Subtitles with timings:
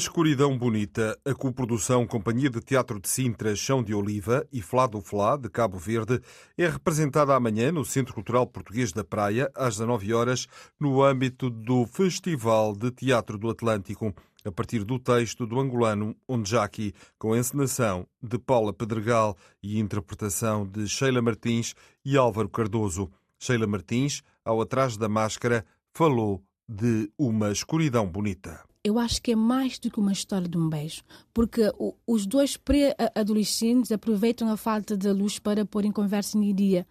[0.00, 5.02] Escuridão Bonita, a coprodução Companhia de Teatro de Sintra, Chão de Oliva e Flá do
[5.02, 6.22] Flá, de Cabo Verde,
[6.56, 10.46] é representada amanhã no Centro Cultural Português da Praia, às 19 horas,
[10.80, 16.94] no âmbito do Festival de Teatro do Atlântico, a partir do texto do angolano Onjaki,
[17.18, 23.10] com encenação de Paula Pedregal e interpretação de Sheila Martins e Álvaro Cardoso.
[23.38, 29.36] Sheila Martins, ao Atrás da Máscara, falou de uma escuridão bonita eu acho que é
[29.36, 31.02] mais do que uma história de um beijo,
[31.34, 36.54] porque o, os dois pré-adolescentes aproveitam a falta de luz para pôr em conversa em
[36.54, 36.86] dia.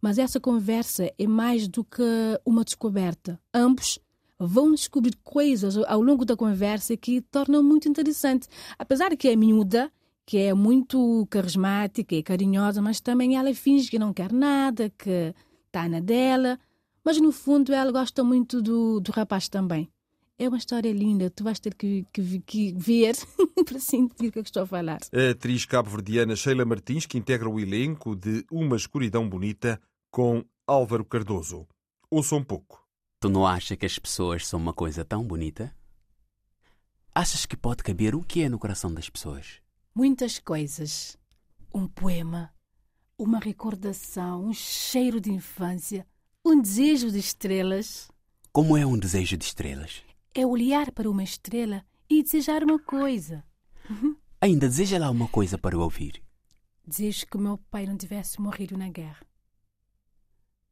[0.00, 2.02] Mas essa conversa é mais do que
[2.44, 3.38] uma descoberta.
[3.52, 3.98] Ambos
[4.38, 8.48] vão descobrir coisas ao longo da conversa que tornam muito interessante.
[8.78, 9.92] Apesar de que é miúda,
[10.24, 15.34] que é muito carismática e carinhosa, mas também ela finge que não quer nada, que
[15.66, 16.58] está na dela.
[17.04, 19.90] Mas no fundo ela gosta muito do, do rapaz também.
[20.36, 23.14] É uma história linda, tu vais ter que, que, que ver
[23.64, 24.98] para sentir o que, é que estou a falar.
[25.12, 31.04] A atriz cabo-verdiana Sheila Martins, que integra o elenco de Uma Escuridão Bonita com Álvaro
[31.04, 31.68] Cardoso.
[32.10, 32.84] Ouça um pouco.
[33.20, 35.72] Tu não achas que as pessoas são uma coisa tão bonita?
[37.14, 39.60] Achas que pode caber o que é no coração das pessoas?
[39.94, 41.16] Muitas coisas.
[41.72, 42.52] Um poema,
[43.16, 46.04] uma recordação, um cheiro de infância,
[46.44, 48.08] um desejo de estrelas.
[48.52, 50.02] Como é um desejo de estrelas?
[50.34, 53.44] É olhar para uma estrela e desejar uma coisa.
[54.40, 56.22] Ainda deseja lá uma coisa para ouvir.
[56.86, 59.24] Desejo que meu pai não tivesse morrido na guerra.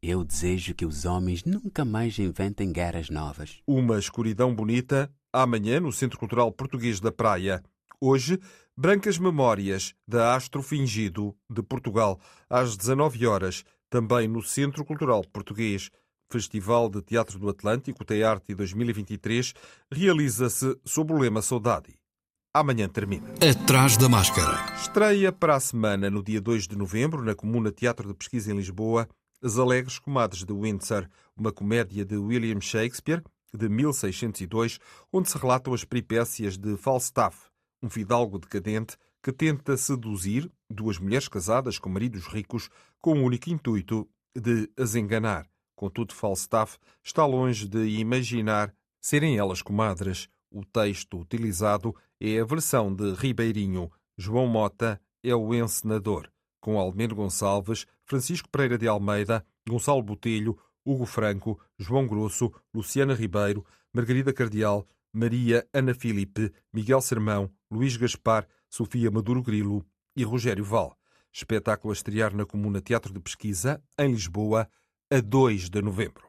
[0.02, 3.62] Eu desejo que os homens nunca mais inventem guerras novas.
[3.66, 7.62] Uma escuridão bonita, amanhã no Centro Cultural Português da Praia.
[8.00, 8.38] Hoje,
[8.76, 12.20] Brancas Memórias, da Astro Fingido, de Portugal,
[12.50, 15.88] às 19 horas, também no Centro Cultural Português.
[16.32, 19.52] Festival de Teatro do Atlântico, Tearte 2023,
[19.92, 21.94] realiza-se sob o lema Saudade.
[22.54, 23.28] Amanhã termina.
[23.34, 24.74] Atrás da máscara.
[24.76, 28.56] Estreia para a semana, no dia 2 de novembro, na Comuna Teatro de Pesquisa em
[28.56, 29.06] Lisboa,
[29.42, 31.06] As Alegres Comadres de Windsor,
[31.36, 33.22] uma comédia de William Shakespeare,
[33.52, 34.78] de 1602,
[35.12, 37.36] onde se relatam as peripécias de Falstaff,
[37.82, 42.70] um fidalgo decadente que tenta seduzir duas mulheres casadas com maridos ricos
[43.02, 45.51] com o único intuito de as enganar.
[45.82, 50.28] Contudo, Falstaff está longe de imaginar serem elas comadres.
[50.48, 53.90] O texto utilizado é a versão de Ribeirinho.
[54.16, 60.56] João Mota é o encenador, com Almeno Gonçalves, Francisco Pereira de Almeida, Gonçalo Botelho,
[60.86, 68.46] Hugo Franco, João Grosso, Luciana Ribeiro, Margarida Cardial, Maria Ana Filipe, Miguel Sermão, Luís Gaspar,
[68.70, 69.84] Sofia Maduro Grilo
[70.14, 70.96] e Rogério Val.
[71.32, 74.68] Espetáculo a estrear na Comuna Teatro de Pesquisa, em Lisboa,
[75.12, 76.26] a 2 de novembro.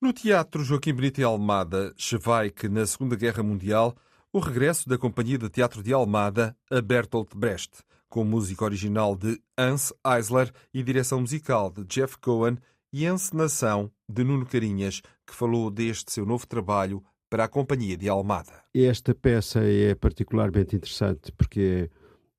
[0.00, 3.94] No Teatro Joaquim Benito e Almada, Schweik, na Segunda Guerra Mundial,
[4.32, 7.70] o regresso da Companhia de Teatro de Almada a Bertolt Brecht,
[8.08, 12.58] com música original de Hans Eisler e direção musical de Jeff Cohen
[12.92, 18.08] e encenação de Nuno Carinhas, que falou deste seu novo trabalho para a Companhia de
[18.08, 18.64] Almada.
[18.74, 21.88] Esta peça é particularmente interessante porque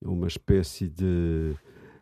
[0.03, 1.55] é uma espécie de,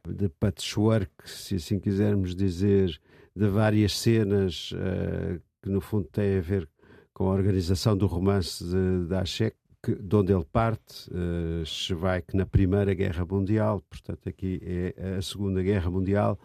[0.07, 2.99] de patchwork, se assim quisermos dizer,
[3.35, 6.67] de várias cenas uh, que no fundo têm a ver
[7.13, 12.45] com a organização do romance de, de Achek, de onde ele parte, uh, Schweik na
[12.45, 16.39] Primeira Guerra Mundial, portanto aqui é a Segunda Guerra Mundial,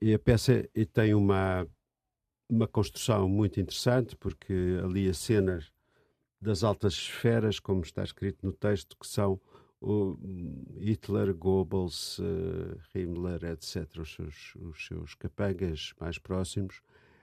[0.00, 1.66] e a peça tem uma,
[2.48, 5.70] uma construção muito interessante, porque ali as cenas
[6.40, 9.40] das altas esferas, como está escrito no texto, que são
[9.80, 10.18] o
[10.80, 16.80] Hitler, Goebbels, uh, Himmler, etc., os seus, os seus capangas mais próximos,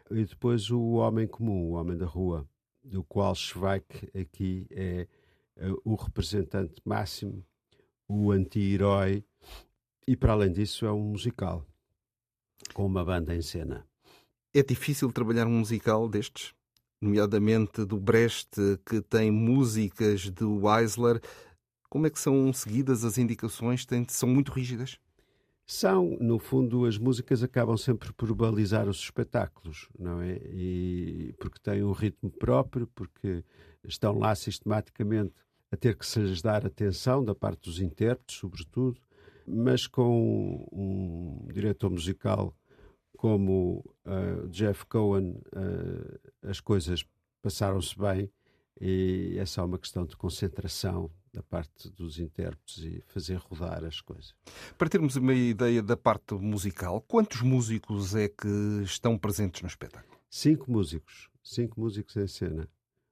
[0.10, 2.48] e depois o homem comum, o homem da rua,
[2.84, 5.08] do qual Schweik aqui é
[5.58, 7.44] uh, o representante máximo,
[8.08, 9.24] o anti-herói,
[10.08, 11.66] e para além disso é um musical,
[12.74, 13.86] com uma banda em cena.
[14.54, 16.54] É difícil trabalhar um musical destes?
[17.02, 18.56] Nomeadamente do Brecht,
[18.86, 21.20] que tem músicas do Eisler
[21.90, 23.86] como é que são seguidas as indicações?
[24.10, 25.00] São muito rígidas?
[25.68, 30.36] São, no fundo, as músicas acabam sempre por balizar os espetáculos, não é?
[30.54, 33.44] E porque têm um ritmo próprio, porque
[33.84, 35.34] estão lá sistematicamente
[35.72, 39.02] a ter que se lhes dar atenção da parte dos intérpretes, sobretudo,
[39.48, 42.56] mas com um diretor musical
[43.18, 47.04] como uh, Jeff Cohen, uh, as coisas
[47.42, 48.30] passaram-se bem
[48.80, 54.00] e é só uma questão de concentração da parte dos intérpretes e fazer rodar as
[54.00, 54.34] coisas.
[54.78, 58.48] Para termos uma ideia da parte musical, quantos músicos é que
[58.84, 60.18] estão presentes no espetáculo?
[60.30, 61.30] Cinco músicos.
[61.44, 62.70] Cinco músicos em cena.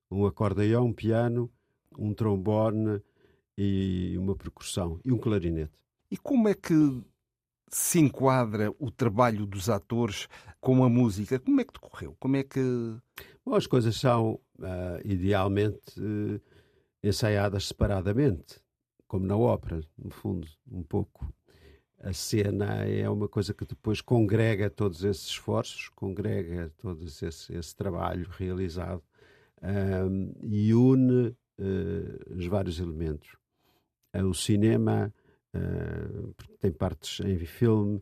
[0.10, 1.52] Um acordeão, um piano,
[1.98, 3.02] um trombone
[3.58, 5.00] e uma percussão.
[5.04, 5.74] E um clarinete.
[6.10, 7.04] E como é que
[7.68, 10.30] se enquadra o trabalho dos atores
[10.62, 11.40] com a música?
[11.40, 12.16] Como é que decorreu?
[12.19, 12.62] Como é que...
[13.46, 16.00] Bom, as coisas são, uh, idealmente...
[16.00, 16.40] Uh,
[17.04, 18.62] ensaiadas separadamente,
[19.08, 21.32] como na ópera, no fundo, um pouco.
[22.00, 27.76] A cena é uma coisa que depois congrega todos esses esforços, congrega todo esse, esse
[27.76, 29.04] trabalho realizado
[29.64, 31.28] um, e une
[31.60, 33.36] uh, os vários elementos.
[34.16, 35.14] Uh, o cinema
[35.56, 38.02] uh, tem partes em filme,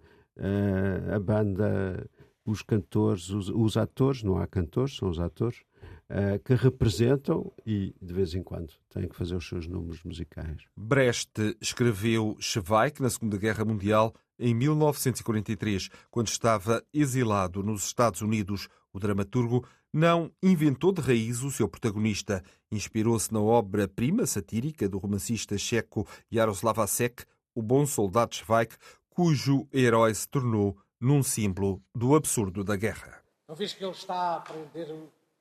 [1.14, 2.10] a banda,
[2.46, 5.62] os cantores, os, os atores, não há cantores, são os atores,
[6.12, 10.62] uh, que representam e, de vez em quando, têm que fazer os seus números musicais.
[10.76, 18.68] Brecht escreveu Schweik na Segunda Guerra Mundial em 1943, quando estava exilado nos Estados Unidos.
[18.94, 22.44] O dramaturgo não inventou de raiz o seu protagonista.
[22.72, 27.24] Inspirou-se na obra-prima satírica do romancista checo Jaroslav Hasek,
[27.56, 28.76] O Bom Soldado Schweik,
[29.10, 33.22] cujo herói se tornou num símbolo do absurdo da guerra.
[33.48, 34.88] Não vês que ele está a aprender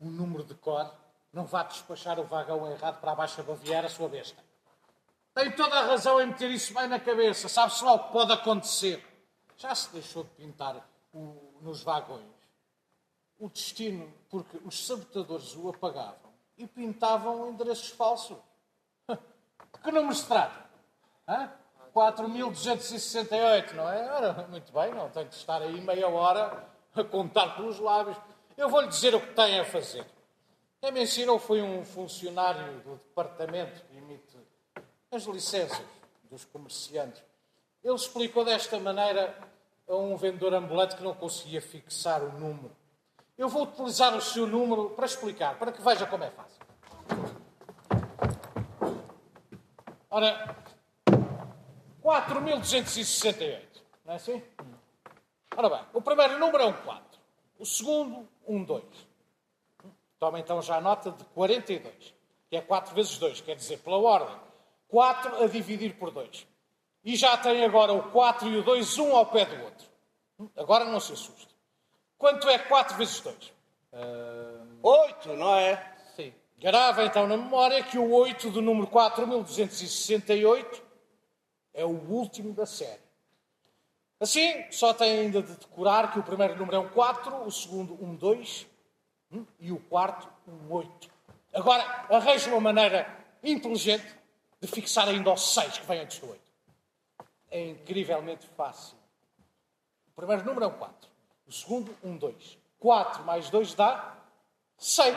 [0.00, 0.92] um número de cor,
[1.32, 4.42] não vá despachar o vagão errado para a Baixa Baviera, sua besta.
[5.34, 7.48] Tem toda a razão em meter isso bem na cabeça.
[7.48, 9.04] Sabe-se lá o que pode acontecer.
[9.56, 12.40] Já se deixou de pintar o, nos vagões
[13.40, 18.36] o destino, porque os sabotadores o apagavam e pintavam endereços falsos.
[19.08, 20.68] De que número se trata?
[21.94, 24.12] 4.268, não é?
[24.12, 28.18] Ora, muito bem, não tem de estar aí meia hora a contar pelos lábios.
[28.60, 30.04] Eu vou-lhe dizer o que tem a fazer.
[30.82, 34.36] Quem me ensinou foi um funcionário do departamento que emite
[35.10, 35.80] as licenças
[36.30, 37.22] dos comerciantes.
[37.82, 39.34] Ele explicou desta maneira
[39.88, 42.76] a um vendedor ambulante que não conseguia fixar o número.
[43.38, 46.60] Eu vou utilizar o seu número para explicar, para que veja como é fácil.
[50.10, 50.54] Ora,
[52.04, 53.62] 4.268,
[54.04, 54.42] não é assim?
[55.56, 57.10] Ora bem, o primeiro número é um 4.
[57.58, 58.84] O segundo, um 2.
[60.18, 62.14] Toma então já a nota de 42,
[62.48, 64.36] que é 4 vezes 2, quer dizer, pela ordem.
[64.88, 66.46] 4 a dividir por 2.
[67.04, 69.88] E já tem agora o 4 e o 2, um ao pé do outro.
[70.56, 71.48] Agora não se assuste.
[72.18, 73.52] Quanto é 4 vezes 2?
[73.92, 74.60] Uh...
[74.82, 75.94] 8, não é?
[76.16, 76.34] Sim.
[76.58, 80.82] Grava então na memória que o 8 do número 4268
[81.72, 83.09] é o último da série.
[84.20, 87.94] Assim, só tem ainda de decorar que o primeiro número é um 4, o segundo
[88.04, 88.66] um 2
[89.32, 91.10] hum, e o quarto um 8.
[91.54, 93.08] Agora, arranje uma maneira
[93.42, 94.14] inteligente
[94.60, 96.42] de fixar ainda o 6 que vem antes do 8.
[97.50, 98.94] É incrivelmente fácil.
[100.08, 101.10] O primeiro número é um 4,
[101.46, 102.58] o segundo um 2.
[102.78, 104.16] 4 mais 2 dá
[104.76, 105.16] 6.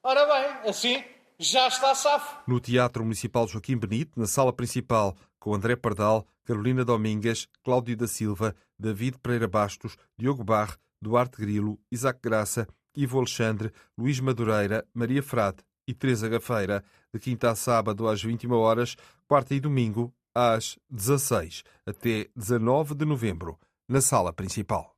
[0.00, 1.04] Ora bem, assim
[1.40, 2.36] já está safo.
[2.46, 8.06] No Teatro Municipal Joaquim Benito, na sala principal, com André Pardal, Carolina Domingues, Cláudio da
[8.06, 15.22] Silva, David Pereira Bastos, Diogo Barre, Duarte Grilo, Isaac Graça, Ivo Alexandre, Luís Madureira, Maria
[15.22, 18.94] Frade e Teresa Gafeira, de quinta a sábado às 21 horas,
[19.26, 24.94] quarta e domingo às 16 até 19 de novembro, na sala principal.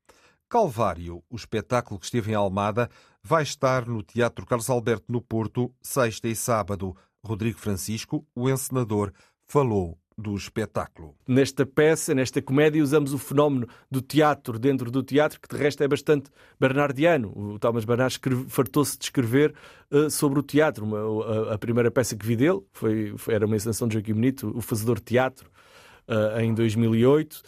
[0.48, 2.90] Calvário, o espetáculo que esteve em Almada,
[3.22, 6.96] vai estar no Teatro Carlos Alberto no Porto, sexta e sábado.
[7.24, 9.12] Rodrigo Francisco, o encenador,
[9.46, 11.14] falou do espetáculo.
[11.26, 15.82] Nesta peça, nesta comédia, usamos o fenómeno do teatro dentro do teatro, que de resto
[15.82, 17.32] é bastante bernardiano.
[17.34, 19.54] O Thomas Bernard fartou-se de escrever
[19.90, 20.84] uh, sobre o teatro.
[20.84, 24.14] Uma, a, a, primeira peça que vi dele foi, foi, era uma encenação de Joaquim
[24.14, 25.50] Benito, O Fazedor Teatro,
[26.08, 27.42] uh, em 2008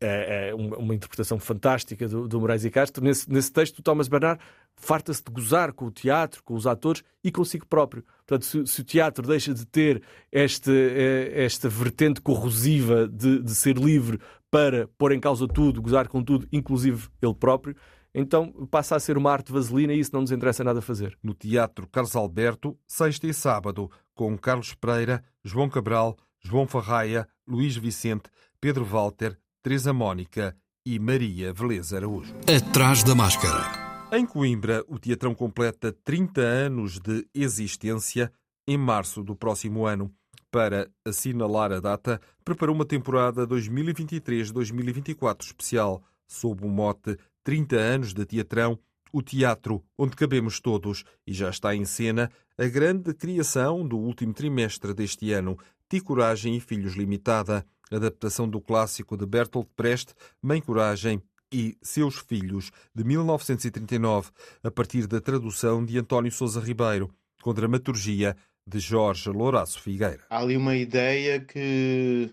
[0.00, 3.04] é, é uma interpretação fantástica do, do Moraes e Castro.
[3.04, 4.40] Nesse, nesse texto, o Thomas Bernard
[4.74, 8.02] farta-se de gozar com o teatro, com os atores e consigo próprio.
[8.26, 10.02] Portanto, se, se o teatro deixa de ter
[10.32, 14.18] este, eh, esta vertente corrosiva de, de ser livre
[14.50, 17.76] para pôr em causa tudo, gozar com tudo, inclusive ele próprio,
[18.14, 21.16] então passa a ser uma arte vaselina e isso não nos interessa nada fazer.
[21.22, 27.76] No Teatro Carlos Alberto, sexta e sábado, com Carlos Pereira, João Cabral, João Farraia, Luís
[27.76, 28.30] Vicente,
[28.60, 32.34] Pedro Walter, Teresa Mónica e Maria Veleza Araújo.
[32.48, 34.08] Atrás da máscara.
[34.10, 38.32] Em Coimbra, o Teatrão completa 30 anos de existência
[38.66, 40.10] em março do próximo ano.
[40.50, 48.24] Para assinalar a data, preparou uma temporada 2023-2024 especial, sob o mote 30 anos de
[48.24, 48.78] Teatrão,
[49.12, 54.32] o teatro onde cabemos todos, e já está em cena a grande criação do último
[54.32, 60.60] trimestre deste ano, Ti Coragem e Filhos Limitada, adaptação do clássico de Bertolt Brecht, Mãe
[60.60, 64.30] Coragem e Seus Filhos, de 1939,
[64.62, 67.10] a partir da tradução de António Sousa Ribeiro,
[67.42, 70.24] com dramaturgia de Jorge Louraço Figueira.
[70.30, 72.32] Há ali uma ideia que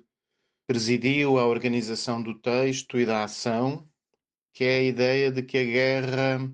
[0.67, 3.87] presidiu a organização do texto e da ação,
[4.53, 6.51] que é a ideia de que a guerra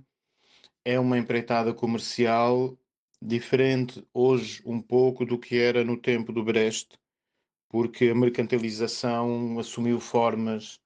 [0.86, 2.78] é uma empreitada comercial
[3.22, 6.90] diferente hoje um pouco do que era no tempo do Brecht,
[7.74, 10.80] porque a mercantilização assumiu formas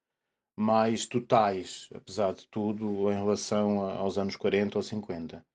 [0.58, 5.46] mais totais, apesar de tudo, em relação aos anos 40 ou 50.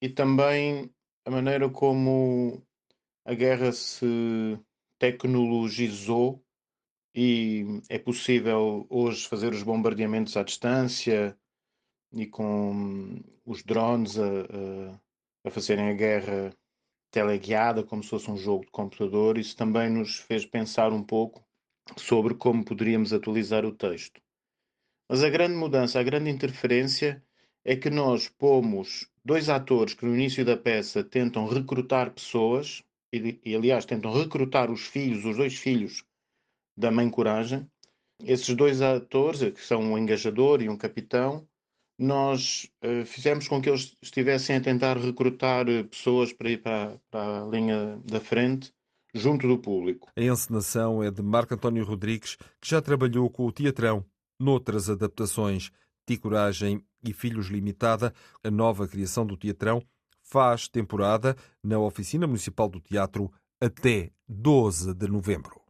[0.00, 0.88] E também
[1.24, 2.62] a maneira como
[3.24, 4.56] a guerra se
[4.96, 6.40] tecnologizou
[7.16, 11.36] e é possível hoje fazer os bombardeamentos à distância
[12.12, 16.56] e com os drones a, a, a fazerem a guerra
[17.10, 21.44] teleguiada, como se fosse um jogo de computador, isso também nos fez pensar um pouco
[21.96, 24.20] sobre como poderíamos atualizar o texto.
[25.08, 27.22] Mas a grande mudança, a grande interferência
[27.64, 33.40] é que nós pomos dois atores que no início da peça tentam recrutar pessoas, e,
[33.44, 36.04] e aliás tentam recrutar os filhos, os dois filhos
[36.76, 37.68] da Mãe Coragem.
[38.22, 41.46] Esses dois atores, que são um engajador e um capitão,
[42.00, 46.98] nós uh, fizemos com que eles estivessem a tentar recrutar eh, pessoas para ir para,
[47.10, 48.72] para, a linha da frente,
[49.14, 50.08] junto do público.
[50.16, 54.02] A encenação é de Marco António Rodrigues, que já trabalhou com o Teatrão
[54.38, 55.70] noutras adaptações.
[56.06, 59.82] Ti Coragem e Filhos Limitada, a nova criação do Teatrão,
[60.22, 63.30] faz temporada na Oficina Municipal do Teatro
[63.60, 65.60] até 12 de novembro.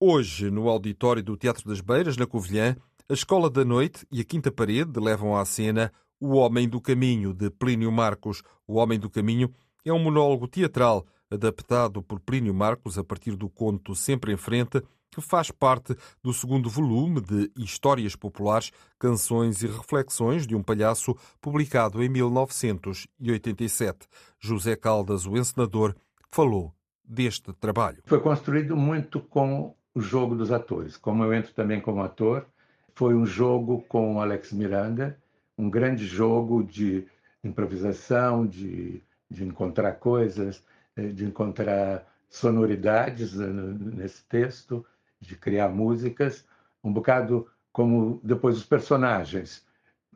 [0.00, 2.74] Hoje, no auditório do Teatro das Beiras, na Covilhã,
[3.12, 7.34] a Escola da Noite e a Quinta Parede levam à cena O Homem do Caminho,
[7.34, 8.42] de Plínio Marcos.
[8.66, 9.52] O Homem do Caminho
[9.84, 14.82] é um monólogo teatral adaptado por Plínio Marcos a partir do conto Sempre em Frente,
[15.10, 21.14] que faz parte do segundo volume de Histórias Populares, Canções e Reflexões de um Palhaço,
[21.38, 24.08] publicado em 1987.
[24.40, 25.94] José Caldas, o encenador,
[26.30, 26.72] falou
[27.04, 28.02] deste trabalho.
[28.06, 30.96] Foi construído muito com o jogo dos atores.
[30.96, 32.46] Como eu entro também como ator,
[32.94, 35.18] foi um jogo com Alex Miranda,
[35.56, 37.06] um grande jogo de
[37.42, 40.62] improvisação, de, de encontrar coisas,
[40.96, 44.84] eh, de encontrar sonoridades eh, nesse texto,
[45.20, 46.44] de criar músicas,
[46.82, 49.64] um bocado como depois os personagens.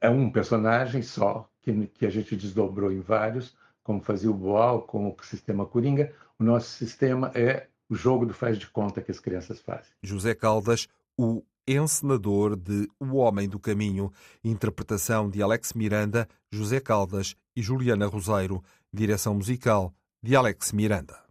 [0.00, 4.82] É um personagem só, que, que a gente desdobrou em vários, como fazia o Boal,
[4.82, 6.12] como o sistema Coringa.
[6.38, 9.92] O nosso sistema é o jogo do faz de conta que as crianças fazem.
[10.02, 14.12] José Caldas, o encenador de O Homem do Caminho,
[14.44, 19.92] interpretação de Alex Miranda, José Caldas e Juliana Roseiro, direção musical
[20.22, 21.26] de Alex Miranda.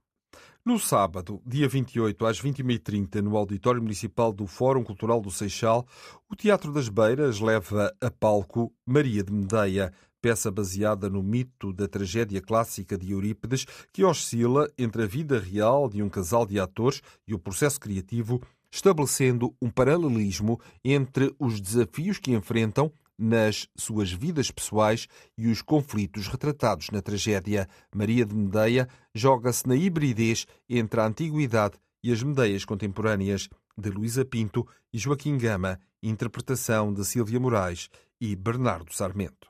[0.65, 5.85] No sábado, dia 28, às 21h30, no Auditório Municipal do Fórum Cultural do Seixal,
[6.27, 11.87] o Teatro das Beiras leva a palco Maria de Medeia, peça baseada no mito da
[11.87, 16.99] tragédia clássica de Eurípides, que oscila entre a vida real de um casal de atores
[17.27, 18.41] e o processo criativo
[18.75, 26.27] estabelecendo um paralelismo entre os desafios que enfrentam nas suas vidas pessoais e os conflitos
[26.27, 27.69] retratados na tragédia.
[27.95, 34.25] Maria de Medeia joga-se na hibridez entre a antiguidade e as Medeias contemporâneas, de Luísa
[34.25, 37.89] Pinto e Joaquim Gama, interpretação de Sílvia Moraes
[38.19, 39.49] e Bernardo Sarmento.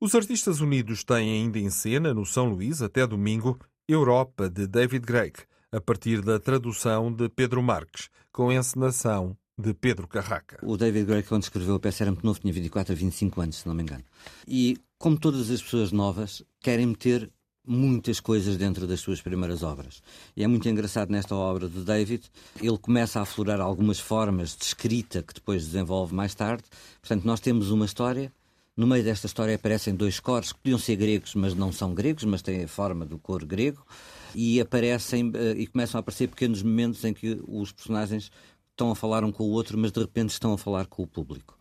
[0.00, 3.58] Os artistas unidos têm ainda em cena, no São Luís, até domingo,
[3.88, 5.40] Europa, de David Gregg,
[5.72, 10.58] a partir da tradução de Pedro Marques, com encenação de Pedro Carraca.
[10.62, 13.56] O David Gray, quando escreveu a peça, era muito novo, tinha 24 a 25 anos,
[13.56, 14.02] se não me engano.
[14.48, 17.30] E, como todas as pessoas novas, querem meter
[17.64, 20.02] muitas coisas dentro das suas primeiras obras.
[20.36, 22.24] E é muito engraçado nesta obra de David,
[22.60, 26.64] ele começa a aflorar algumas formas de escrita que depois desenvolve mais tarde.
[27.00, 28.32] Portanto, nós temos uma história
[28.74, 32.24] no meio desta história aparecem dois cores que podiam ser gregos, mas não são gregos,
[32.24, 33.84] mas têm a forma do cor grego.
[34.34, 38.30] E aparecem eh, e começam a aparecer pequenos momentos em que os personagens
[38.70, 41.06] estão a falar um com o outro, mas de repente estão a falar com o
[41.06, 41.58] público.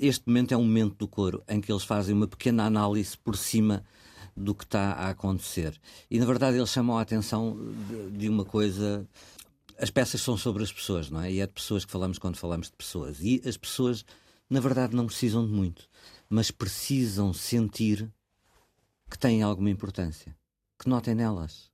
[0.00, 3.36] Este momento é um momento do coro em que eles fazem uma pequena análise por
[3.36, 3.84] cima
[4.36, 5.78] do que está a acontecer.
[6.10, 7.56] E na verdade eles chamam a atenção
[8.12, 9.06] de, uma coisa
[9.78, 11.30] as peças são sobre as pessoas, não é?
[11.30, 13.18] E é de pessoas que falamos quando falamos de pessoas.
[13.20, 14.04] E as pessoas,
[14.48, 15.88] na verdade, não precisam de muito,
[16.28, 18.10] mas precisam sentir
[19.10, 20.36] que têm alguma importância,
[20.78, 21.70] que notem nelas,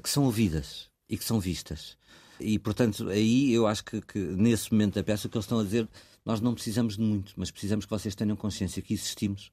[0.00, 1.96] que são ouvidas e que são vistas.
[2.40, 5.60] E, portanto, aí eu acho que, que, nesse momento da peça o que eles estão
[5.60, 5.88] a dizer,
[6.24, 9.52] nós não precisamos de muito, mas precisamos que vocês tenham consciência que existimos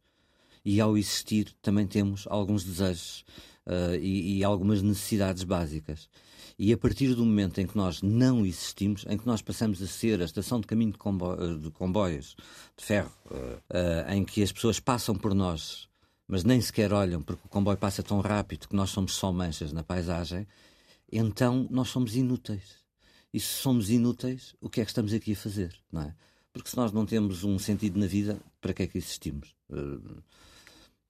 [0.63, 3.25] e, ao existir, também temos alguns desejos
[3.65, 6.10] uh, e, e algumas necessidades básicas.
[6.58, 9.88] E a partir do momento em que nós não existimos, em que nós passamos a
[9.88, 12.36] ser a estação de caminho de, combo de comboios
[12.77, 15.88] de ferro, uh, em que as pessoas passam por nós,
[16.30, 19.74] mas nem sequer olham porque o comboio passa tão rápido que nós somos só manchas
[19.74, 20.48] na paisagem,
[21.12, 22.78] então nós somos inúteis.
[23.34, 25.76] E se somos inúteis, o que é que estamos aqui a fazer?
[25.92, 26.16] Não é?
[26.54, 29.56] Porque se nós não temos um sentido na vida, para que é que existimos?
[29.72, 30.22] Uh,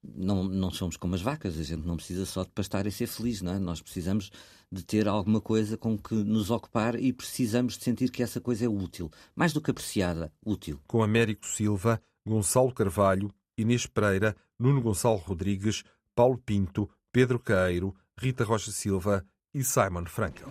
[0.02, 3.06] não, não somos como as vacas, a gente não precisa só de pastar e ser
[3.06, 3.58] feliz, não é?
[3.58, 4.30] Nós precisamos
[4.72, 8.64] de ter alguma coisa com que nos ocupar e precisamos de sentir que essa coisa
[8.64, 10.80] é útil, mais do que apreciada, útil.
[10.86, 15.82] Com Américo Silva, Gonçalo Carvalho, Inês Pereira, Nuno Gonçalo Rodrigues,
[16.14, 19.24] Paulo Pinto, Pedro Caeiro, Rita Rocha Silva
[19.54, 20.46] e Simon Frankel.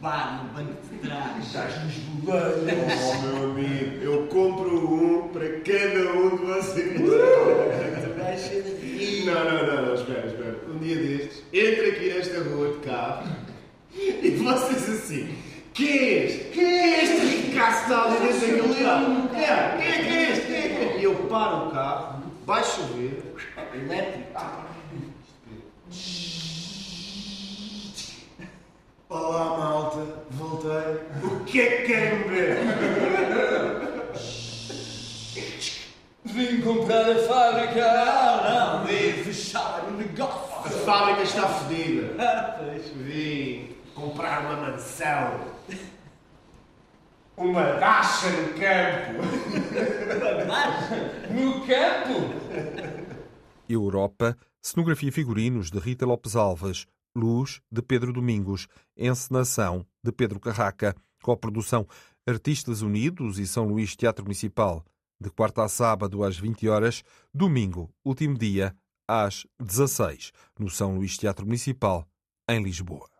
[0.00, 1.46] Bar no banco de trás.
[1.46, 1.94] Estás nos
[2.24, 2.64] boleiros.
[2.64, 7.00] Oh, meu amigo, eu compro um para cada um de vocês.
[9.24, 10.60] Não, não, não, não, espera, espera.
[10.68, 13.26] Um dia destes, entra aqui nesta rua de carro
[13.94, 15.34] e vocês assim.
[15.74, 16.44] Quem é este?
[16.50, 19.28] Quem é este ricaço que está ali dentro daquele carro?
[19.28, 19.76] Quem é?
[19.76, 20.46] Quem é que é este?
[20.46, 20.98] Quem é que é?
[21.00, 23.34] E eu paro o carro, vai chover,
[23.74, 24.40] elétrico.
[29.08, 31.02] Olá, malta, voltei.
[31.24, 32.58] O que é que querem beber?
[36.24, 37.84] Vim comprar a fábrica.
[37.84, 40.66] Ah, não, vim fechar o negócio.
[40.66, 42.14] A fábrica está fedida.
[42.20, 42.60] Ah.
[42.94, 45.53] Vim comprar uma mansão.
[47.36, 49.22] Uma dacha no campo.
[51.30, 52.94] No campo?
[53.68, 60.38] Europa, cenografia e figurinos de Rita Lopes Alves, Luz, de Pedro Domingos, encenação de Pedro
[60.38, 61.86] Carraca, coprodução
[62.26, 64.84] Artistas Unidos e São Luís Teatro Municipal,
[65.20, 68.76] de quarta a sábado às 20 horas, domingo, último dia,
[69.08, 72.06] às 16, no São Luís Teatro Municipal,
[72.48, 73.13] em Lisboa.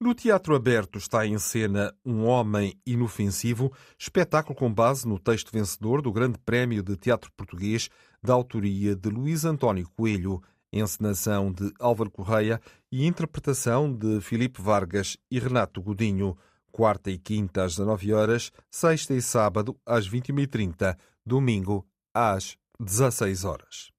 [0.00, 6.00] No Teatro Aberto está em cena Um Homem Inofensivo, espetáculo com base no texto vencedor
[6.00, 7.90] do Grande Prémio de Teatro Português,
[8.22, 10.40] da autoria de Luís António Coelho,
[10.72, 12.60] encenação de Álvaro Correia
[12.92, 16.38] e interpretação de Filipe Vargas e Renato Godinho,
[16.70, 21.84] quarta e quinta às 19 horas, sexta e sábado às 21h30, domingo
[22.14, 23.90] às 16 horas.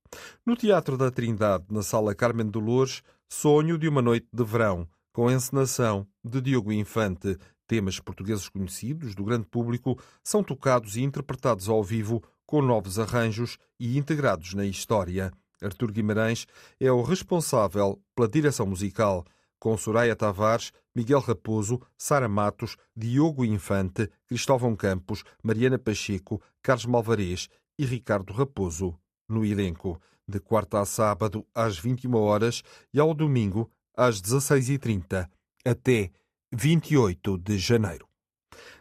[0.46, 5.30] No Teatro da Trindade, na Sala Carmen Dolores, Sonho de uma Noite de Verão, com
[5.32, 7.38] encenação de Diogo Infante.
[7.68, 13.58] Temas portugueses conhecidos do grande público são tocados e interpretados ao vivo com novos arranjos
[13.80, 15.32] e integrados na história.
[15.62, 16.48] Artur Guimarães
[16.80, 19.26] é o responsável pela direção musical,
[19.60, 27.50] com Soraya Tavares, Miguel Raposo, Sara Matos, Diogo Infante, Cristóvão Campos, Mariana Pacheco, Carlos Malvarez
[27.78, 33.70] e Ricardo Raposo no elenco, de quarta a sábado às 21 horas e ao domingo
[34.00, 35.30] às 16h30,
[35.66, 36.10] até
[36.54, 38.08] 28 de janeiro.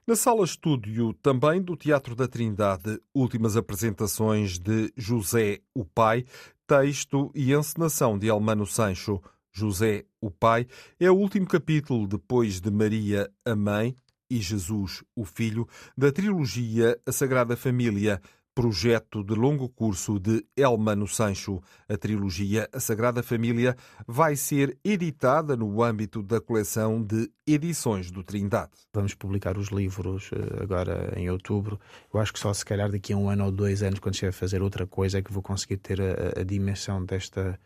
[0.07, 6.24] Na sala estúdio também do Teatro da Trindade, últimas apresentações de José o Pai,
[6.68, 9.20] texto e encenação de Almano Sancho.
[9.50, 10.68] José o Pai
[11.00, 13.96] é o último capítulo depois de Maria a Mãe
[14.31, 18.22] e Jesus o Filho da trilogia A Sagrada Família,
[18.59, 21.62] projeto de longo curso de Elmano Sancho.
[21.88, 28.25] A trilogia A Sagrada Família vai ser editada no âmbito da coleção de Edições do
[28.25, 28.73] Trindade.
[28.92, 31.79] Vamos publicar os livros eh, agora em outubro.
[32.12, 34.31] Eu acho que só se calhar daqui a um ano ou dois anos, quando estiver
[34.31, 37.57] a fazer outra coisa, é que vou conseguir ter a, a dimensão desta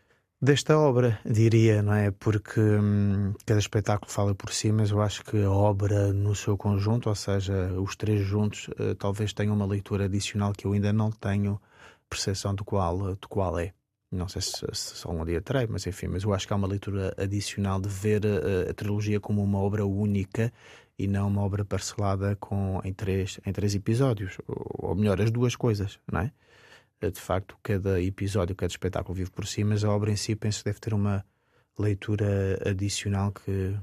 [0.43, 2.11] desta obra, diria, não é?
[2.11, 6.57] Porque hum, cada espetáculo fala por si, mas eu acho que a obra no seu
[6.57, 10.91] conjunto, ou seja, os três juntos, uh, talvez tenham uma leitura adicional que eu ainda
[10.91, 11.61] não tenho
[12.09, 13.73] percepção do qual, do qual é.
[14.11, 16.57] Não sei se, se só um dia terei, mas enfim, mas eu acho que há
[16.57, 20.51] uma leitura adicional de ver a, eh, a trilogia como uma obra única
[20.99, 25.31] e não uma obra parcelada com, em, três, em três episódios, ou, ou melhor, as
[25.31, 26.31] duas coisas, não é?
[27.03, 30.35] Eh, de facto, cada episódio, cada espetáculo vive por si, mas a obra em si
[30.37, 31.25] penso deve ter uma
[31.77, 33.77] leitura adicional que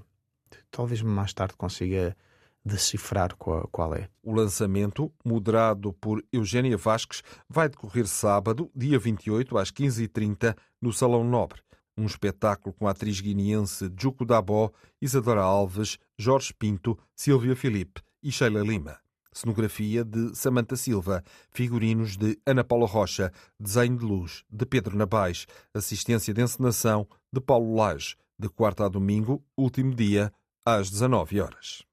[0.70, 2.16] talvez mais tarde consiga
[2.64, 4.09] decifrar qual, é.
[4.22, 11.22] O lançamento, moderado por Eugénia Vasques, vai decorrer sábado, dia 28, às 15h30, no Salão
[11.22, 11.61] Nobre.
[11.98, 14.70] um espetáculo com a atriz guineense Juco Dabó,
[15.02, 18.98] Isadora Alves, Jorge Pinto, Silvia Filipe e Sheila Lima.
[19.32, 25.46] Cenografia de Samanta Silva, figurinos de Ana Paula Rocha, desenho de luz de Pedro Nabais,
[25.72, 30.32] assistência de encenação de Paulo Lage, de quarta a domingo, último dia,
[30.64, 31.84] às 19 horas.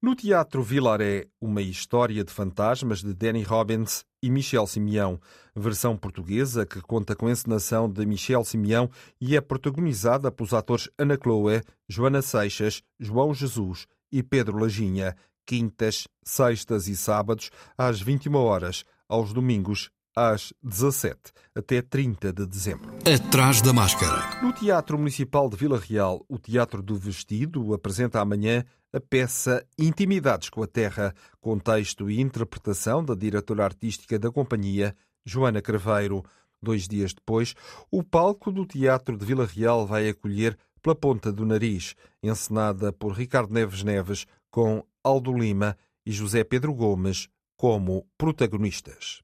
[0.00, 5.20] No Teatro Vilaré, uma história de fantasmas de Danny Robbins e Michel Simeão,
[5.54, 8.88] versão portuguesa que conta com encenação de Michel Simeão
[9.20, 16.08] e é protagonizada pelos atores Ana Chloé, Joana Seixas, João Jesus e Pedro Lajinha, quintas,
[16.22, 21.20] sextas e sábados, às 21 horas, aos domingos, às 17,
[21.54, 22.90] até 30 de dezembro.
[23.04, 24.42] Atrás da máscara.
[24.42, 30.48] No Teatro Municipal de Vila Real, o Teatro do Vestido apresenta amanhã a peça Intimidades
[30.48, 36.24] com a Terra, com texto e interpretação da diretora artística da companhia, Joana Craveiro.
[36.62, 37.54] Dois dias depois,
[37.90, 43.12] o palco do Teatro de Vila Real vai acolher Pela Ponta do Nariz, encenada por
[43.12, 49.22] Ricardo Neves Neves, com Aldo Lima e José Pedro Gomes como protagonistas.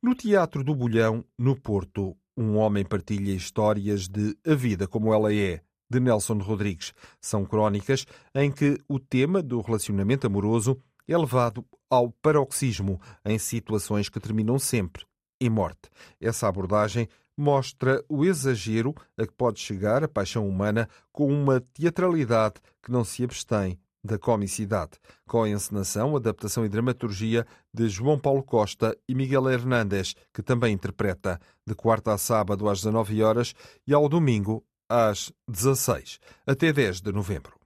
[0.00, 5.34] No Teatro do Bolhão, no Porto, um homem partilha histórias de A Vida Como Ela
[5.34, 6.94] É, de Nelson Rodrigues.
[7.20, 14.08] São crónicas em que o tema do relacionamento amoroso é levado ao paroxismo em situações
[14.08, 15.04] que terminam sempre
[15.40, 15.90] em morte.
[16.20, 22.60] Essa abordagem mostra o exagero a que pode chegar a paixão humana com uma teatralidade
[22.80, 24.92] que não se abstém da comicidade,
[25.26, 30.74] com a encenação, adaptação e dramaturgia de João Paulo Costa e Miguel Hernández, que também
[30.74, 33.54] interpreta, de quarta a sábado às 19 horas
[33.86, 37.60] e ao domingo às 16, até 10 de novembro.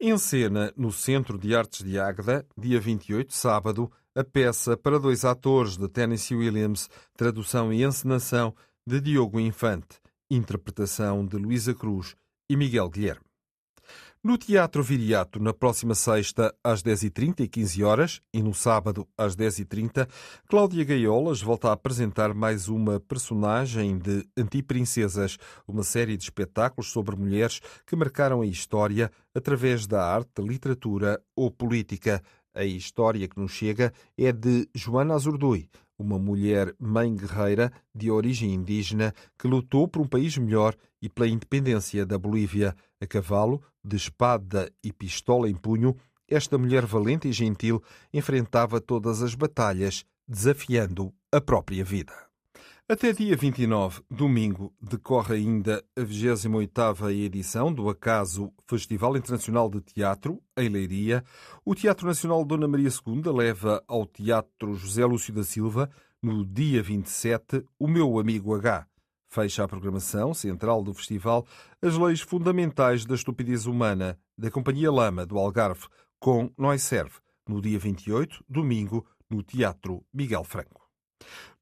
[0.00, 5.24] Em cena, no Centro de Artes de Águeda, dia 28, sábado, a peça para dois
[5.24, 8.54] atores de Tennessee Williams, tradução e encenação
[8.86, 9.98] de Diogo Infante,
[10.30, 12.14] interpretação de Luísa Cruz
[12.48, 13.25] e Miguel Guilherme.
[14.26, 19.36] No Teatro Viriato, na próxima sexta, às 10h30 e 15 horas, e no sábado, às
[19.36, 20.08] 10h30,
[20.48, 27.14] Cláudia Gaiolas volta a apresentar mais uma personagem de Antiprincesas, uma série de espetáculos sobre
[27.14, 32.20] mulheres que marcaram a história através da arte, literatura ou política.
[32.52, 38.52] A história que nos chega é de Joana Azurdui, uma mulher mãe guerreira de origem
[38.52, 42.74] indígena que lutou por um país melhor e pela independência da Bolívia.
[42.98, 45.96] A cavalo, de espada e pistola em punho,
[46.28, 52.12] esta mulher valente e gentil enfrentava todas as batalhas, desafiando a própria vida.
[52.88, 60.40] Até dia 29, domingo, decorre ainda a 28ª edição do Acaso Festival Internacional de Teatro,
[60.56, 61.24] em Leiria.
[61.64, 65.90] O Teatro Nacional Dona Maria II leva ao Teatro José Lúcio da Silva,
[66.22, 68.86] no dia 27, o meu amigo H.
[69.28, 71.46] Fecha a programação central do festival
[71.82, 75.86] as leis fundamentais da estupidez humana da Companhia Lama do Algarve,
[76.18, 77.16] com Nós Serve,
[77.48, 80.88] no dia 28, domingo, no Teatro Miguel Franco.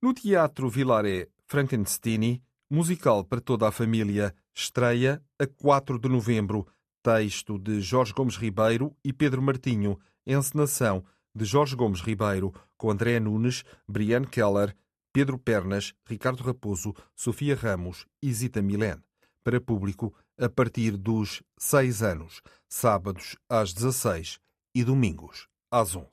[0.00, 6.66] No Teatro Vilaré Frankenstein, musical para toda a família, estreia a 4 de novembro.
[7.02, 9.98] Texto de Jorge Gomes Ribeiro e Pedro Martinho.
[10.26, 14.74] Encenação de Jorge Gomes Ribeiro, com André Nunes, Brian Keller,
[15.14, 18.96] Pedro Pernas, Ricardo Raposo, Sofia Ramos e Zita Milen.
[19.44, 24.40] Para público a partir dos 6 anos, sábados às 16
[24.74, 26.08] e domingos às 11.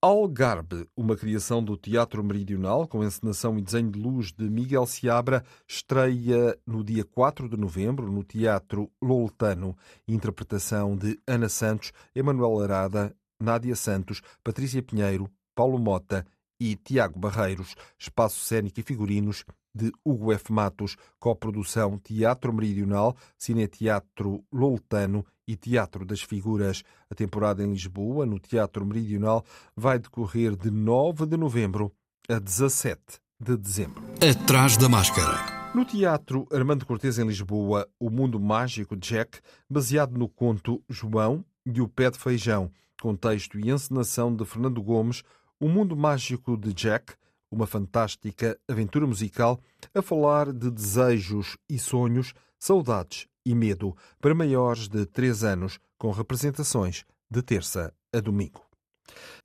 [0.00, 5.44] Algarbe, uma criação do Teatro Meridional com encenação e desenho de luz de Miguel Seabra,
[5.68, 9.76] estreia no dia 4 de novembro no Teatro Loletano.
[10.08, 16.26] Interpretação de Ana Santos, Emanuel Arada, Nádia Santos, Patrícia Pinheiro, Paulo Mota
[16.58, 20.52] e Tiago Barreiros, espaço cênico e figurinos de Hugo F.
[20.52, 26.82] Matos, coprodução Teatro Meridional, Cineteatro Loletano e Teatro das Figuras.
[27.10, 29.44] A temporada em Lisboa, no Teatro Meridional,
[29.76, 31.92] vai decorrer de 9 de novembro
[32.28, 34.02] a 17 de dezembro.
[34.20, 35.56] Atrás da máscara.
[35.74, 41.44] No Teatro Armando Cortês, em Lisboa, O Mundo Mágico de Jack, baseado no conto João
[41.66, 45.22] e o Pé de Feijão, com texto e encenação de Fernando Gomes,
[45.60, 47.14] o Mundo Mágico de Jack,
[47.50, 49.60] uma fantástica aventura musical
[49.94, 56.10] a falar de desejos e sonhos, saudades e medo para maiores de 3 anos, com
[56.10, 58.62] representações de terça a domingo.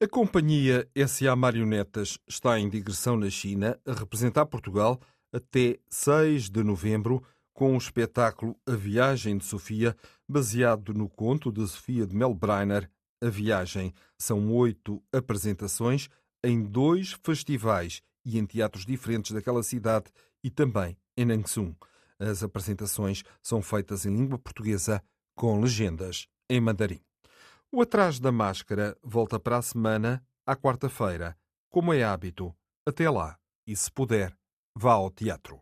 [0.01, 4.99] A companhia SA Marionetas está em digressão na China a representar Portugal
[5.31, 9.95] até 6 de novembro com o espetáculo A Viagem de Sofia,
[10.27, 12.89] baseado no conto de Sofia de Melbreiner,
[13.21, 13.93] a viagem.
[14.17, 16.09] São oito apresentações
[16.43, 20.11] em dois festivais e em teatros diferentes daquela cidade
[20.43, 21.75] e também em Nangsung.
[22.19, 25.03] As apresentações são feitas em língua portuguesa
[25.35, 26.99] com legendas em mandarim.
[27.71, 31.37] O Atrás da Máscara volta para a semana, à quarta-feira.
[31.69, 32.53] Como é hábito,
[32.85, 33.37] até lá.
[33.65, 34.35] E se puder,
[34.75, 35.61] vá ao teatro.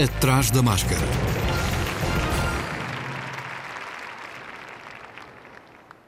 [0.00, 1.51] Atrás da Máscara.